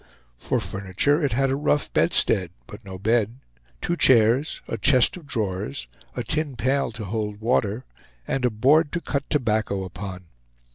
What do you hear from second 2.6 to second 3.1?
but no